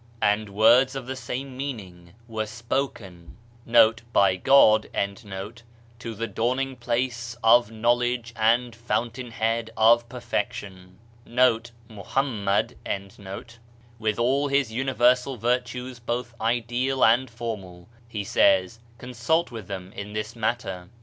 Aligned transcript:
"'And 0.23 0.49
words 0.49 0.95
of 0.95 1.05
the 1.05 1.15
same 1.15 1.55
meaning 1.55 2.13
were 2.27 2.47
spoken' 2.47 3.37
to 3.67 3.93
the 6.11 6.27
Dawning 6.33 6.75
place 6.77 7.37
of 7.43 7.69
Knowledge 7.69 8.33
and 8.35 8.75
Fountain 8.75 9.29
head 9.29 9.69
of 9.77 10.09
perfection 10.09 10.97
;* 10.09 10.97
with 11.27 11.69
ail 14.19 14.47
his 14.47 14.71
universal 14.71 15.37
virtues 15.37 15.99
both 15.99 16.33
ideal 16.41 17.05
and 17.05 17.29
formal, 17.29 17.87
He 18.07 18.23
says, 18.23 18.79
"Consult 18.97 19.51
with 19.51 19.67
them 19.67 19.93
in 19.93 20.13
this 20.13 20.35
matter." 20.35 20.89